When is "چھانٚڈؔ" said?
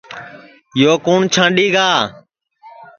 1.33-1.57